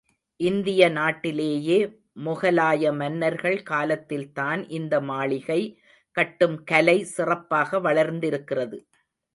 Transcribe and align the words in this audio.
இந்திய 0.39 0.81
நாட்டிலேயே 0.89 1.77
மொகலாய 2.25 2.93
மன்னர்கள் 2.93 3.59
காலத்தில்தான் 3.63 4.63
இந்த 4.69 5.01
மாளிகை 5.01 5.61
கட்டும் 6.15 6.57
கலை 6.63 6.97
சிறப்பாக 7.15 7.79
வளர்ந்திருக்கிறது. 7.79 8.79